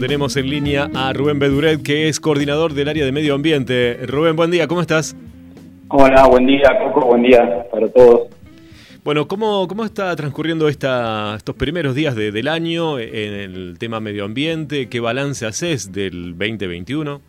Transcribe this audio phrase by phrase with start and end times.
[0.00, 3.98] Tenemos en línea a Rubén Beduret, que es coordinador del área de medio ambiente.
[4.06, 5.16] Rubén, buen día, ¿cómo estás?
[5.88, 8.28] Hola, buen día, Coco, buen día para todos.
[9.02, 14.24] Bueno, ¿cómo, cómo está transcurriendo esta, estos primeros días del año en el tema medio
[14.24, 14.88] ambiente?
[14.88, 17.20] ¿Qué balance haces del 2021?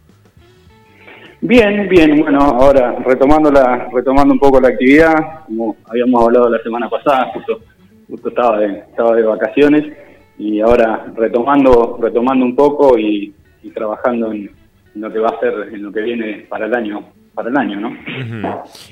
[1.42, 5.16] Bien, bien, bueno, ahora retomando la, retomando un poco la actividad,
[5.48, 7.62] como habíamos hablado la semana pasada, justo,
[8.08, 10.09] justo estaba de, estaba de vacaciones
[10.40, 13.36] y ahora retomando retomando un poco y,
[13.76, 14.50] trabajando en,
[14.96, 17.04] lo que va a ser en lo que viene para el año
[17.36, 17.96] para el año no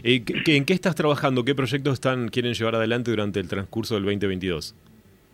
[0.03, 0.23] ¿Y
[0.55, 4.75] ¿En qué estás trabajando qué proyectos están quieren llevar adelante durante el transcurso del 2022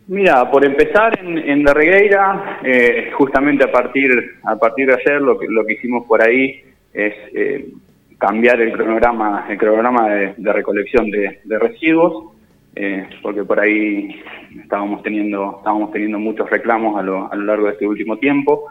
[0.06, 4.10] Mira, por empezar en, en La Regueira, eh, justamente a partir
[4.44, 7.70] a partir de ayer lo que lo que hicimos por ahí es eh,
[8.18, 12.33] cambiar el cronograma el cronograma de, recolección de, de residuos
[12.76, 14.20] eh, porque por ahí
[14.62, 18.66] estábamos teniendo estábamos teniendo muchos reclamos a lo, a lo largo de este último tiempo.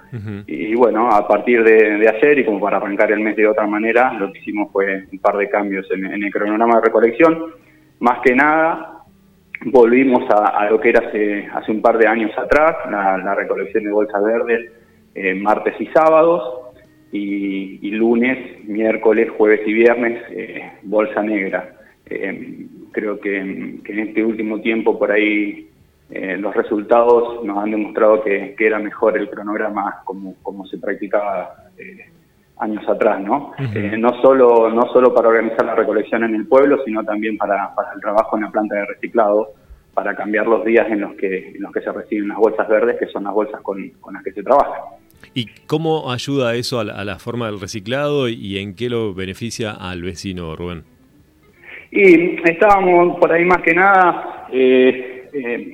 [0.46, 4.14] Y, bueno a partir de, ayer y como para arrancar el mes de otra manera
[4.14, 7.54] lo que hicimos fue un par de cambios en, el cronograma de recolección.
[8.00, 9.04] Más que nada
[9.66, 13.92] volvimos a, lo que era hace, hace un par de años atrás la, recolección de
[13.92, 14.72] bolsas verdes
[15.16, 16.74] eh, martes y sábados
[17.14, 21.76] y, lunes miércoles jueves y viernes eh, bolsa negra
[22.94, 25.70] creo que, en este último tiempo por ahí
[26.10, 31.56] eh, los resultados nos han demostrado que, era mejor el cronograma como, como se practicaba
[31.78, 32.06] eh,
[32.60, 33.54] años atrás, ¿no?
[33.74, 37.74] Eh, no solo no solo para organizar la recolección en el pueblo, sino también para,
[37.76, 39.54] para el trabajo en la planta de reciclado,
[39.94, 42.98] para cambiar los días en los que en los que se reciben las bolsas verdes,
[43.00, 44.82] que son las bolsas con, con las que se trabaja.
[45.34, 50.04] ¿Y cómo ayuda eso a la forma del reciclado y en qué lo beneficia al
[50.04, 50.93] vecino, Rubén?
[51.96, 55.72] Y estábamos por ahí más que nada, eh, eh,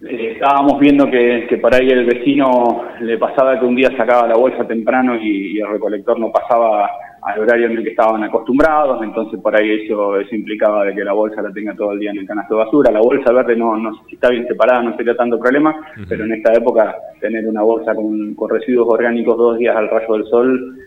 [0.00, 4.26] eh, estábamos viendo que, que, por ahí el vecino le pasaba que un día sacaba
[4.26, 6.88] la bolsa temprano y, el recolector no pasaba
[7.20, 11.04] al horario en el que estaban acostumbrados, entonces por ahí eso, eso implicaba de que
[11.04, 12.90] la bolsa la tenga todo el día en el canasto de basura.
[12.90, 15.76] La bolsa verde no, no si está bien separada no sería tanto problema,
[16.08, 20.14] pero en esta época tener una bolsa con, con residuos orgánicos dos días al rayo
[20.14, 20.78] del sol,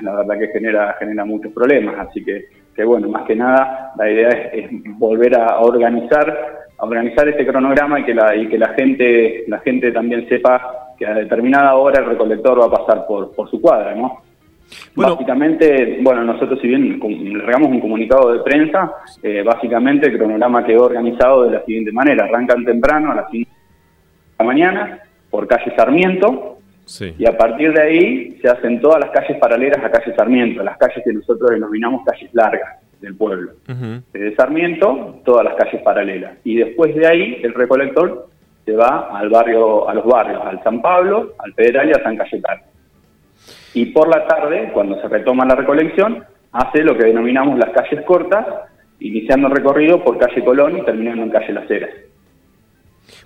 [0.00, 4.10] la verdad que genera, genera muchos problemas, así que que bueno, más que nada la
[4.10, 4.68] idea es,
[4.98, 9.58] volver a organizar a organizar este cronograma y que la y que la gente la
[9.60, 13.60] gente también sepa que a determinada hora el recolector va a pasar por por su
[13.60, 14.22] cuadra, ¿no?
[14.96, 18.92] Básicamente, bueno, nosotros si bien le regamos un comunicado de prensa,
[19.22, 22.24] eh, básicamente el cronograma quedó organizado de la siguiente manera.
[22.24, 23.56] Arrancan temprano a las 5 de
[24.38, 24.98] la mañana
[25.30, 26.53] por calle Sarmiento,
[27.18, 30.76] y a partir de ahí se hacen todas las calles paralelas a calle Sarmiento, las
[30.76, 33.52] calles que nosotros denominamos calles largas del pueblo.
[34.12, 36.34] Desde Sarmiento, todas las calles paralelas.
[36.44, 38.28] Y después de ahí, el recolector
[38.64, 42.16] se va al barrio, a los barrios, al San Pablo, al Federal y a San
[42.16, 42.62] Cayetano.
[43.74, 48.04] Y por la tarde, cuando se retoma la recolección, hace lo que denominamos las calles
[48.04, 48.46] cortas,
[49.00, 51.90] iniciando el recorrido por calle Colón y terminando en calle Las Heras.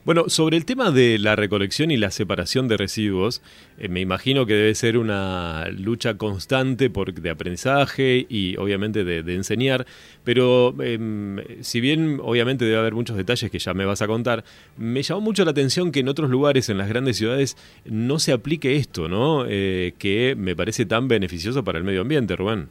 [0.05, 3.43] Bueno, sobre el tema de la recolección y la separación de residuos,
[3.79, 9.87] eh, me imagino que debe ser una lucha constante de aprendizaje y obviamente de, enseñar,
[10.25, 14.45] pero em, si bien obviamente debe haber muchos detalles que ya me vas a contar,
[14.77, 18.33] me llamó mucho la atención que en otros lugares, en las grandes ciudades, no se
[18.33, 19.45] aplique esto, ¿no?
[19.49, 22.69] Eh, que me parece tan beneficioso para el medio ambiente, Rubén.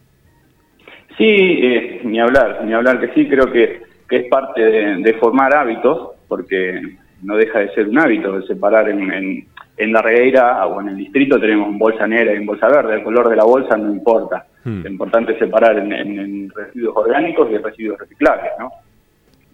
[1.17, 6.16] Sí, eh, ni hablar, ni hablar que sí, creo que, es parte de formar hábitos,
[6.27, 9.45] porque no deja de ser un hábito de separar en,
[9.77, 13.29] en, la regueira o en el distrito tenemos bolsa negra y bolsa verde, el color
[13.29, 14.81] de la bolsa no importa, hmm.
[14.83, 18.71] lo importante es separar en, residuos orgánicos y residuos reciclables, ¿no?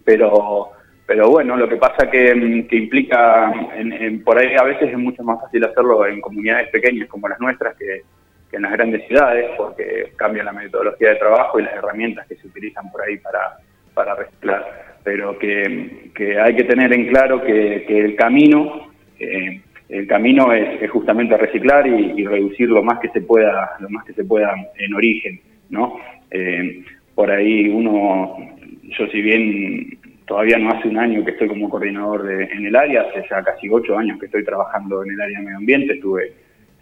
[0.04, 0.70] Pero,
[1.06, 5.22] pero bueno, lo que pasa que, que implica, en, por ahí a veces es mucho
[5.22, 8.02] más fácil hacerlo en comunidades pequeñas como las nuestras que,
[8.50, 12.36] que en las grandes ciudades, porque cambia la metodología de trabajo y las herramientas que
[12.36, 13.58] se utilizan por ahí para,
[13.94, 19.60] para reciclar pero que, que hay que tener en claro que, que el camino eh,
[19.88, 24.14] el camino es, justamente reciclar y, reducir lo más que se pueda lo más que
[24.14, 25.98] se pueda en origen no
[26.30, 26.82] eh,
[27.14, 28.36] por ahí uno
[28.82, 32.74] yo si bien todavía no hace un año que estoy como coordinador de, en el
[32.74, 35.94] área hace ya casi ocho años que estoy trabajando en el área de medio ambiente
[35.94, 36.32] estuve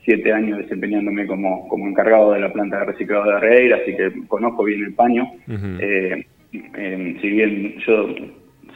[0.04, 4.26] siete años desempeñándome como, como encargado de la planta de reciclado de Arreira, así que
[4.26, 5.30] conozco bien el paño.
[5.78, 6.26] eh,
[7.22, 8.08] si bien yo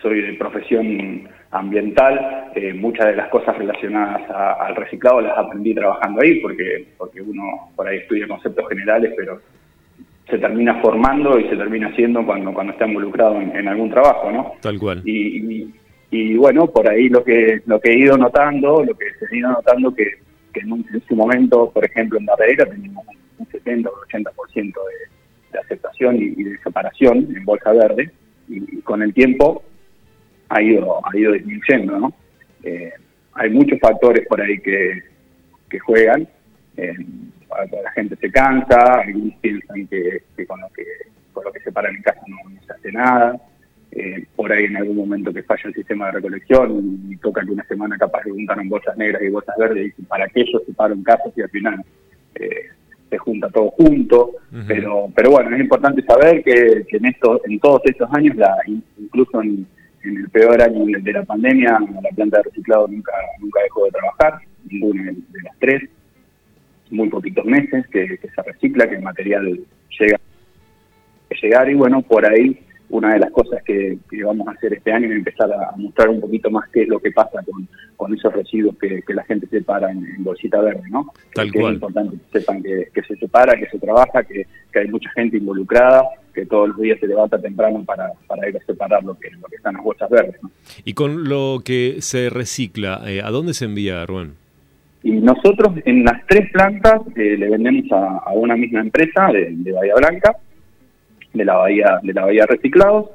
[0.00, 6.22] soy de profesión ambiental, eh, muchas de las cosas relacionadas al reciclado las aprendí trabajando
[6.22, 9.40] ahí, porque, porque uno por ahí estudia conceptos generales, pero
[10.28, 14.52] se termina formando y se termina haciendo cuando, cuando está involucrado en, algún trabajo, ¿no?
[14.60, 15.02] Tal cual.
[15.04, 15.72] Y,
[16.10, 19.50] y, bueno, por ahí lo que, lo que he ido notando, lo que he ido
[19.50, 20.08] notando que,
[20.54, 23.04] en, un, en, su momento, por ejemplo, en Barreira teníamos
[23.38, 24.72] un 70 o 80% de,
[25.52, 28.10] de aceptación y, de separación en bolsa verde,
[28.48, 29.62] y, con el tiempo
[30.48, 32.12] ha ido, ha ido disminuyendo, ¿no?
[32.62, 32.92] Eh,
[33.34, 35.02] hay muchos factores por ahí que,
[35.68, 36.26] que juegan.
[36.76, 36.94] Eh,
[37.82, 40.84] la gente se cansa, algunos piensan que, con lo que
[41.32, 43.40] con lo que se paran en casa no, se hace nada.
[43.92, 47.52] Eh, por ahí en algún momento que falla el sistema de recolección y toca que
[47.52, 50.72] una semana capaz que juntaron bolsas negras y bolsas verdes y para qué ellos se
[50.74, 51.84] paran en casa y al final
[52.34, 52.70] eh,
[53.08, 54.32] se junta todo junto.
[54.66, 58.54] Pero pero bueno, es importante saber que, en esto, en todos estos años, la
[58.98, 59.66] incluso en,
[60.02, 64.40] el peor año de la pandemia, la planta de reciclado nunca nunca dejó de trabajar,
[64.70, 65.82] ninguna de las tres
[66.90, 69.60] muy poquitos meses que, se recicla, que el material
[69.98, 74.74] llega a llegar y bueno, por ahí una de las cosas que, vamos a hacer
[74.74, 77.66] este año es empezar a mostrar un poquito más qué es lo que pasa con,
[77.96, 81.12] con esos residuos que, la gente separa en, bolsita verde, ¿no?
[81.34, 85.10] Tal que Es importante que sepan que, se separa, que se trabaja, que, hay mucha
[85.12, 86.04] gente involucrada,
[86.34, 89.48] que todos los días se levanta temprano para, para ir a separar lo que, lo
[89.48, 90.36] que están las bolsas verdes.
[90.84, 94.34] Y con lo que se recicla, eh, ¿a dónde se envía, Rubén?
[95.06, 99.94] Y nosotros en las tres plantas eh, le vendemos a, una misma empresa de, Bahía
[99.94, 100.36] Blanca,
[101.36, 103.10] de la Bahía de la Bahía Reciclados.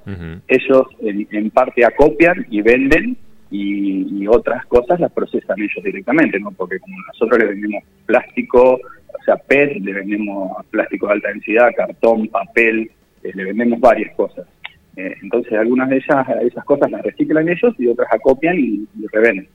[0.47, 3.17] Ellos en, parte acopian y venden
[3.49, 6.51] y, otras cosas las procesan ellos directamente, ¿no?
[6.51, 11.69] Porque como nosotros le vendemos plástico, o sea, PET, le vendemos plástico de alta densidad,
[11.75, 12.89] cartón, papel,
[13.23, 14.47] eh, le vendemos varias cosas.
[14.95, 19.49] Eh, entonces algunas de esas, esas cosas las reciclan ellos y otras acopian y revenden.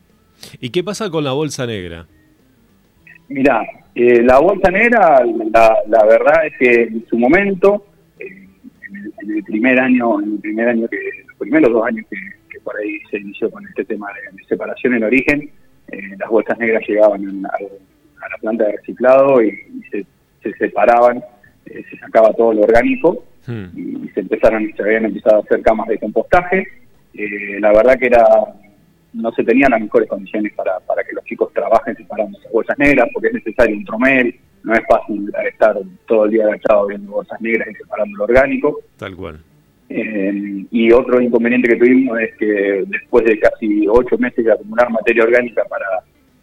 [0.60, 2.06] ¿Y qué pasa con la bolsa negra?
[3.28, 3.62] Mira,
[3.94, 7.86] eh, la bolsa negra, la, verdad es que en su momento,
[8.94, 10.96] eh, en, el, primer año, en el primer año que,
[11.26, 15.04] los primeros dos años que, por ahí se inició con este tema de, separación en
[15.04, 15.50] origen,
[15.88, 19.52] eh, las bolsas negras llegaban a, la planta de reciclado y,
[19.90, 20.04] se,
[20.58, 21.22] separaban,
[21.64, 23.66] se sacaba todo lo orgánico hmm.
[23.76, 26.66] y, se empezaron, se habían empezado a hacer camas de compostaje.
[27.60, 28.24] la verdad que era
[29.16, 32.78] no se tenían las mejores condiciones para, para que los chicos trabajen separando esas bolsas
[32.78, 35.76] negras, porque es necesario un tromel, no es fácil estar
[36.08, 38.80] todo el día agachado viendo bolsas negras y separando lo orgánico.
[38.96, 39.38] Tal cual.
[39.88, 44.90] Eh, y otro inconveniente que tuvimos es que después de casi ocho meses de acumular
[44.90, 45.86] materia orgánica para,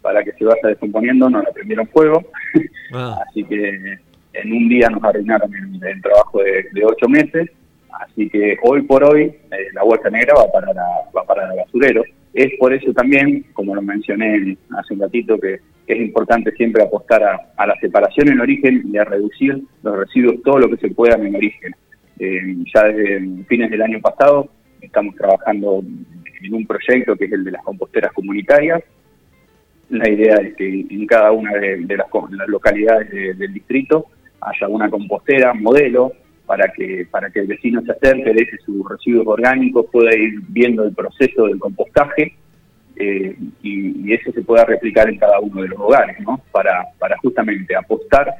[0.02, 2.24] para que se vaya descomponiendo, nos la prendieron fuego.
[2.94, 3.20] Ah.
[3.28, 4.00] Así que
[4.32, 7.52] en un día nos arruinaron el, trabajo de, ocho meses.
[7.92, 11.58] Así que hoy por hoy eh, la bolsa negra va para, la, va para el
[11.58, 12.04] basurero.
[12.34, 17.24] Es por eso también, como lo mencioné hace un ratito, que es importante siempre apostar
[17.24, 21.16] a, la separación en origen y a reducir los residuos todo lo que se pueda
[21.16, 21.76] en origen.
[22.20, 24.50] Eh, ya desde fines del año pasado
[24.82, 25.84] estamos trabajando
[26.42, 28.82] en un proyecto que es el de las composteras comunitarias.
[29.90, 32.08] La idea es que en cada una de, las,
[32.48, 34.06] localidades del distrito
[34.42, 36.14] haya una compostera modelo
[36.46, 40.84] para que para que el vecino se acerque, deje sus residuos orgánicos, pueda ir viendo
[40.84, 42.36] el proceso del compostaje
[42.96, 46.40] eh, y, eso se pueda replicar en cada uno de los hogares, ¿no?
[46.52, 48.36] Para, para justamente apostar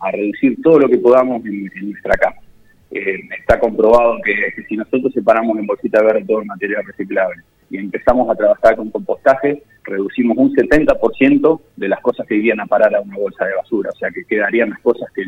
[0.00, 2.40] a, reducir todo lo que podamos en, nuestra casa.
[2.90, 7.76] Eh, está comprobado que, si nosotros separamos en bolsita verde todo el material reciclable y
[7.76, 12.94] empezamos a trabajar con compostaje, reducimos un 70% de las cosas que irían a parar
[12.94, 15.24] a una bolsa de basura, o sea que quedarían las cosas que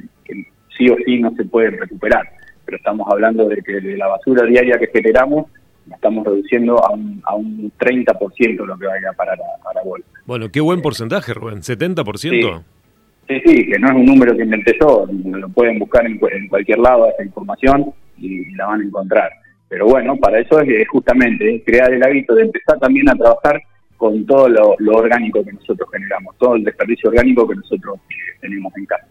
[0.76, 2.28] sí o sí no se pueden recuperar.
[2.64, 5.46] Pero estamos hablando de que de la basura diaria que generamos,
[5.90, 10.06] estamos reduciendo a un, a un 30% lo que vaya a parar a, la bolsa.
[10.26, 12.62] Bueno, qué buen porcentaje, Rubén, ¿70%?
[13.28, 13.40] Sí.
[13.46, 17.08] sí, que no es un número que inventé yo, lo pueden buscar en, cualquier lado
[17.08, 19.30] esa información y la van a encontrar.
[19.68, 23.62] Pero bueno, para eso es justamente crear el hábito de empezar también a trabajar
[23.96, 28.00] con todo lo, lo orgánico que nosotros generamos, todo el desperdicio orgánico que nosotros
[28.40, 29.06] tenemos en casa.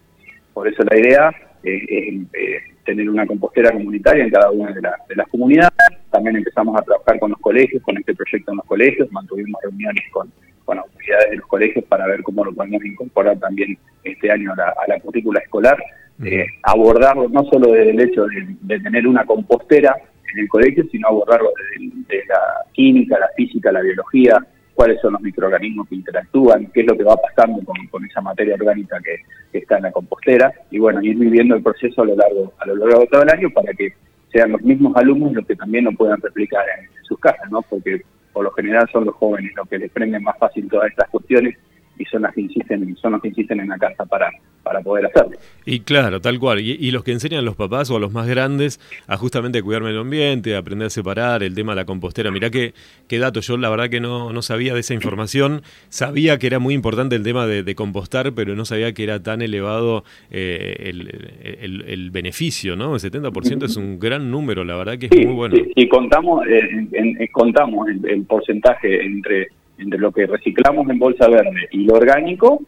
[0.53, 5.71] Por eso la idea es, tener una compostera comunitaria en cada una de, las comunidades.
[6.09, 10.03] También empezamos a trabajar con los colegios, con este proyecto en los colegios, mantuvimos reuniones
[10.11, 10.31] con,
[10.65, 14.87] con autoridades de los colegios para ver cómo lo podemos incorporar también este año a
[14.87, 15.77] la, currícula escolar,
[16.23, 18.25] eh, abordarlo no solo desde el hecho
[18.61, 19.95] de, tener una compostera
[20.33, 22.39] en el colegio, sino abordarlo desde, la
[22.73, 24.37] química, la física, la biología,
[24.73, 28.55] cuáles son los microorganismos que interactúan, qué es lo que va pasando con, esa materia
[28.55, 29.17] orgánica que,
[29.57, 32.75] está en la compostera y bueno, ir viviendo el proceso a lo largo a lo
[32.77, 33.93] largo de todo el año para que
[34.31, 37.61] sean los mismos alumnos los que también lo puedan replicar en, sus casas, ¿no?
[37.63, 38.01] Porque
[38.31, 41.57] por lo general son los jóvenes los que les prenden más fácil todas estas cuestiones
[41.97, 44.31] y son las que insisten son los que insisten en la casa para,
[44.71, 45.37] para poder hacerlo.
[45.65, 46.59] Y claro, tal cual.
[46.61, 49.97] Y, los que enseñan los papás o a los más grandes a justamente cuidar el
[49.97, 52.31] ambiente, a aprender a separar, el tema de la compostera.
[52.31, 52.73] Mirá qué,
[53.07, 55.61] qué dato, yo la verdad que no, no sabía de esa información.
[55.89, 59.41] Sabía que era muy importante el tema de, compostar, pero no sabía que era tan
[59.41, 62.95] elevado eh, el, el, beneficio, ¿no?
[62.95, 65.55] El 70% es un gran número, la verdad que es muy bueno.
[65.75, 69.47] Y contamos, eh, contamos el, porcentaje entre,
[69.77, 72.61] entre lo que reciclamos en bolsa verde y lo orgánico,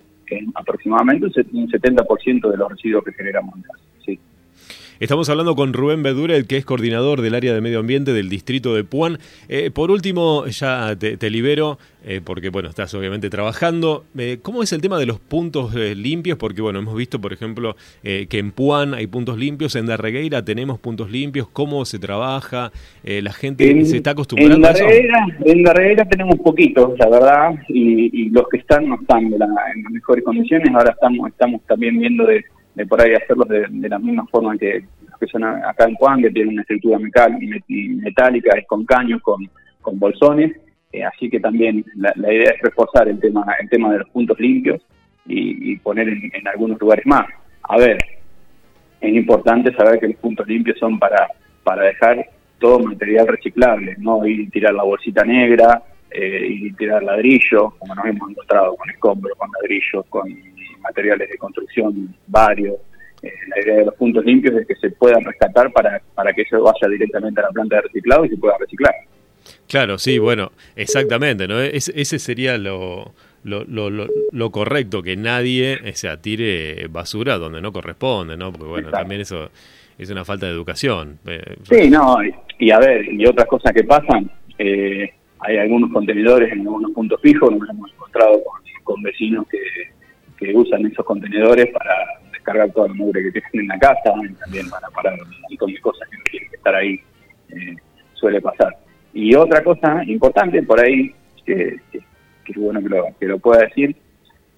[0.56, 3.56] aproximadamente un 70% de los residuos que generamos.
[4.06, 4.20] Sí.
[5.00, 8.76] Estamos hablando con Rubén Bedure, que es coordinador del área de medio ambiente del distrito
[8.76, 9.18] de Puan.
[9.50, 14.06] Eh, por último, ya te, libero, eh, porque bueno, estás obviamente trabajando.
[14.18, 16.38] Eh, ¿Cómo es el tema de los puntos limpios?
[16.38, 20.80] Porque bueno, hemos visto, por ejemplo, que en Puan hay puntos limpios, en Darregueira tenemos
[20.80, 21.48] puntos limpios.
[21.48, 22.72] ¿Cómo se trabaja?
[23.04, 24.86] ¿La gente se está acostumbrando en a eso?
[25.44, 29.50] En Darregueira tenemos poquitos, la verdad, y, los que están no están en las
[29.92, 30.70] mejores condiciones.
[30.74, 34.84] Ahora estamos, estamos también viendo de de por ahí hacerlos de, la misma forma que
[35.10, 39.48] los que son acá en Juan, que tienen una estructura metálica, es con caños, con,
[39.82, 40.56] con bolsones,
[40.92, 44.40] eh, así que también la, idea es reforzar el tema, el tema de los puntos
[44.40, 44.82] limpios
[45.26, 47.26] y, poner en, algunos lugares más.
[47.64, 47.98] A ver,
[49.02, 51.28] es importante saber que los puntos limpios son para,
[51.64, 52.26] para dejar
[52.60, 57.72] todo material reciclable, no ir y tirar la bolsita negra, eh, ir y tirar ladrillo,
[57.80, 60.53] como nos hemos encontrado con escombros, con ladrillos, con
[60.84, 62.76] materiales de construcción varios.
[63.22, 66.42] Eh, la idea de los puntos limpios es que se puedan rescatar para, para que
[66.42, 68.94] eso vaya directamente a la planta de reciclado y se pueda reciclar.
[69.68, 71.60] Claro, sí, bueno, exactamente, ¿no?
[71.60, 73.14] ese sería lo,
[73.44, 78.52] lo, lo, lo, correcto, que nadie o sea, tire basura donde no corresponde, ¿no?
[78.52, 79.50] Porque bueno, también eso
[79.98, 81.20] es una falta de educación.
[81.26, 82.18] Eh, sí, no,
[82.60, 87.20] y, a ver, y otras cosas que pasan, eh, hay algunos contenedores en algunos puntos
[87.22, 88.42] fijos, nos hemos encontrado
[88.84, 89.60] con vecinos que
[90.44, 91.96] que usan esos contenedores para
[92.32, 95.74] descargar toda la mugre que tienen en la casa, y también para parar un montón
[95.74, 97.00] de cosas que no tienen que estar ahí,
[97.50, 97.76] eh,
[98.14, 98.78] suele pasar.
[99.14, 101.14] Y otra cosa importante por ahí,
[101.46, 103.96] que, es bueno que lo, que lo pueda decir,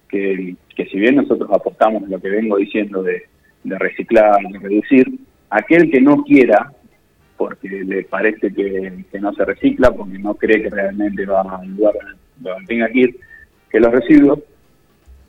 [0.08, 3.22] que, si bien nosotros apostamos lo que vengo diciendo de,
[3.64, 5.06] reciclar, de reducir,
[5.50, 6.72] aquel que no quiera,
[7.36, 11.94] porque le parece que, no se recicla, porque no cree que realmente va al lugar
[12.36, 13.20] donde tenga que ir,
[13.70, 14.40] que los residuos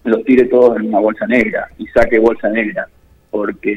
[0.07, 2.87] los tire todos en una bolsa negra y saque bolsa negra,
[3.29, 3.73] porque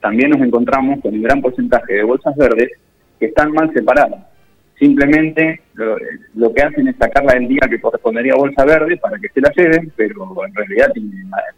[0.00, 2.70] también nos encontramos con un gran porcentaje de bolsas verdes
[3.18, 4.24] que están mal separadas.
[4.78, 9.28] Simplemente lo, que hacen es sacarla del día que correspondería a bolsa verde para que
[9.28, 10.92] se la lleven, pero en realidad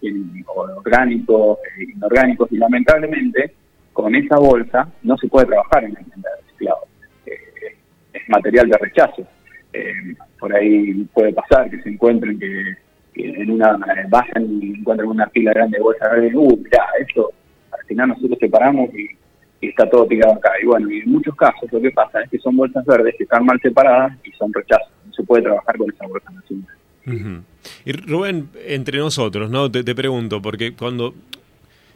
[0.00, 3.52] tienen, orgánicos, e inorgánicos, y lamentablemente
[3.92, 6.80] con esa bolsa no se puede trabajar en el reciclado.
[7.26, 7.76] Eh,
[8.12, 9.26] es material de rechazo.
[9.72, 12.76] Eh, por ahí puede pasar que se encuentren que
[13.24, 17.32] en una vayan y encuentran una pila grande de bolsas verdes, uh, mirá, esto,
[17.72, 19.08] al final nosotros separamos y,
[19.60, 20.50] está todo pegado acá.
[20.62, 23.24] Y bueno, y en muchos casos lo que pasa es que son bolsas verdes que
[23.24, 24.92] están mal separadas y son rechazos.
[25.04, 26.34] No se puede trabajar con esas bolsas
[27.06, 27.40] uh
[27.84, 29.70] Y Rubén, entre nosotros, ¿no?
[29.70, 31.14] Te, pregunto, porque cuando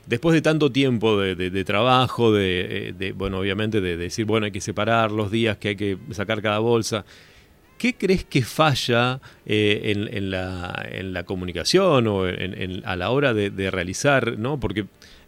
[0.07, 4.61] después de tanto tiempo de, trabajo, de, de, bueno, obviamente de, decir, bueno, hay que
[4.61, 7.05] separar los días que hay que sacar cada bolsa,
[7.81, 13.33] ¿Qué crees que falla eh, en, la, en, la, comunicación o en, a la hora
[13.33, 14.37] de, realizar?
[14.37, 14.61] ¿no?
[14.61, 14.81] Porque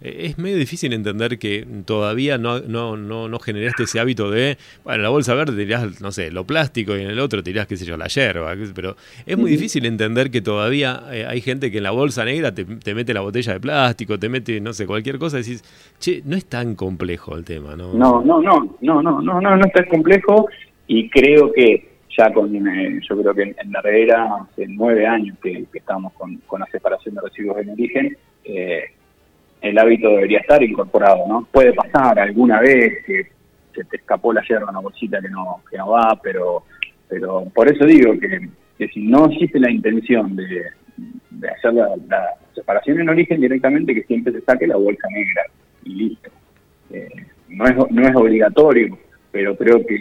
[0.03, 4.59] eh, es medio difícil entender que todavía no, no, no, no generaste ese hábito de,
[4.85, 7.67] bueno, en la bolsa verde tirás, no sé, lo plástico y en el otro tirás,
[7.67, 8.55] qué sé yo, la hierba.
[8.75, 12.53] Pero es muy difícil entender que todavía eh, hay gente que en la bolsa negra
[12.53, 15.39] te, mete la botella de plástico, te mete, no sé, cualquier cosa.
[15.39, 15.65] Y decís,
[15.99, 17.95] che, no es tan complejo el tema, ¿no?
[17.95, 20.51] No, no, no, no, no, no, no, no es tan complejo
[20.87, 25.37] y creo que ya con, eh, yo creo que en, la Herrera hace nueve años
[25.43, 28.85] que, estamos con, la separación de residuos en origen, eh,
[29.61, 31.47] el hábito debería estar incorporado, ¿no?
[31.51, 33.29] Puede pasar alguna vez que
[33.75, 36.65] se te escapó la hierba en una bolsita que no, que no va, pero,
[37.09, 40.67] pero por eso digo que, si no existe la intención de,
[41.49, 41.89] hacer la,
[42.55, 45.43] separación en origen directamente, que siempre se saque la bolsa negra
[45.85, 46.31] y listo.
[46.91, 47.09] Eh,
[47.49, 48.99] no, es, no es obligatorio,
[49.31, 49.97] pero creo que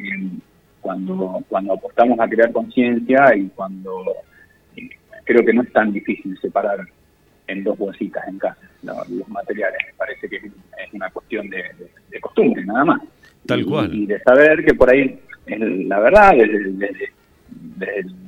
[0.81, 4.03] cuando, cuando apostamos a crear conciencia y cuando
[5.23, 6.79] creo que no es tan difícil separar
[7.47, 9.79] en dos bolsitas en casa los materiales.
[9.87, 11.63] Me parece que es una cuestión de,
[12.19, 13.01] costumbre, nada más.
[13.45, 13.93] Tal cual.
[13.93, 17.07] Y de saber que por ahí, la verdad, desde,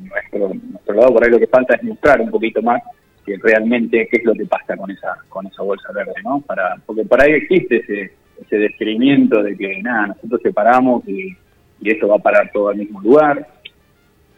[0.10, 2.82] nuestro, nuestro lado, por ahí lo que falta es mostrar un poquito más
[3.26, 6.42] que realmente qué es lo que pasa con esa con esa bolsa verde, ¿no?
[6.42, 11.36] Para porque por ahí existe ese ese descrimiento de que nada, nosotros separamos y
[11.84, 13.48] y esto va a parar todo al mismo lugar.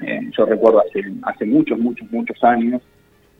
[0.02, 2.82] Eh, yo recuerdo hace, hace muchos, muchos, muchos años,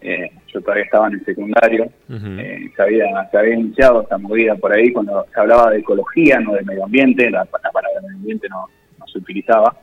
[0.02, 4.56] eh, yo todavía estaba en el secundario, eh, se, había, se había iniciado esta movida
[4.56, 8.48] por ahí cuando se hablaba de ecología, no de medio ambiente, la, palabra medio ambiente
[8.50, 8.68] no,
[9.00, 9.76] no se utilizaba,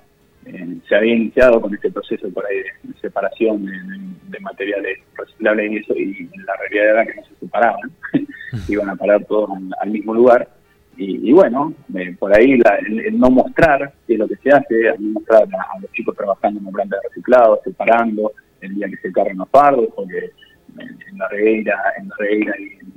[0.89, 5.95] se había iniciado con este proceso por ahí de, separación de, materiales reciclables y eso,
[5.95, 7.91] y la realidad era que no se separaban,
[8.69, 9.51] iban a parar todos
[9.81, 10.49] al, mismo lugar.
[10.97, 11.75] Y, bueno,
[12.19, 15.81] por ahí el, no mostrar qué es lo que se hace, el no mostrar a,
[15.81, 19.49] los chicos trabajando en una planta de reciclado, separando, el día que se cargan los
[19.49, 20.31] fardos, porque
[20.79, 22.55] en, la regueira, en la regueira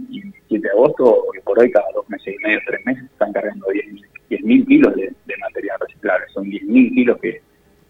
[0.10, 3.04] y, el 7 de agosto, hoy por hoy cada dos meses y medio, tres meses,
[3.06, 6.26] están cargando 10.000 kilos de, material reciclable.
[6.34, 7.42] Son 10.000 kilos que,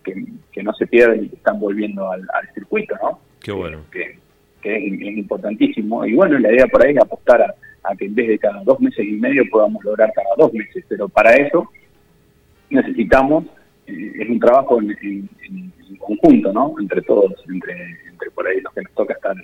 [0.03, 3.19] que, no se pierden y que están volviendo al, circuito, ¿no?
[3.41, 3.81] Qué bueno.
[3.91, 4.17] Que,
[4.63, 6.05] es, importantísimo.
[6.05, 7.55] Y bueno, la idea por ahí es apostar a,
[7.97, 10.83] que en vez de cada dos meses y medio podamos lograr cada dos meses.
[10.87, 11.69] Pero para eso
[12.69, 13.45] necesitamos,
[13.87, 15.29] eh, es un trabajo en,
[15.99, 16.75] conjunto, ¿no?
[16.79, 17.73] Entre todos, entre,
[18.09, 19.35] entre por ahí los que nos toca estar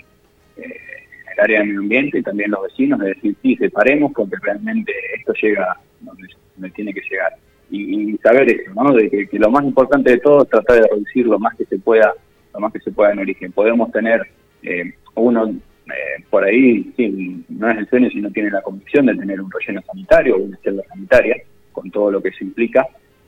[0.57, 4.11] eh, en el área de medio ambiente y también los vecinos, de decir, sí, separemos
[4.13, 6.27] porque realmente esto llega donde,
[6.71, 7.33] tiene que llegar.
[7.69, 8.93] Y, saber eso, ¿no?
[8.93, 11.79] De que, lo más importante de todo es tratar de reducir lo más que se
[11.79, 12.13] pueda,
[12.53, 13.51] lo más que se pueda en origen.
[13.51, 14.21] Podemos tener
[14.61, 15.53] eh, uno
[15.91, 19.39] eh, por ahí, sí, no es el sueño si no tiene la convicción de tener
[19.41, 21.37] un relleno sanitario o una celda sanitaria,
[21.71, 22.87] con todo lo que se implica,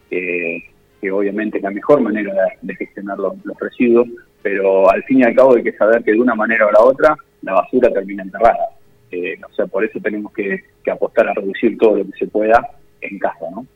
[0.10, 0.64] eh,
[1.02, 4.08] que obviamente es la mejor manera de, gestionar los, residuos,
[4.42, 6.82] pero al fin y al cabo hay que saber que de una manera o la
[6.82, 8.70] otra la basura termina enterrada.
[9.12, 12.62] o sea, por eso tenemos que, que apostar a reducir todo lo que se pueda
[13.02, 13.68] en casa, ¿no?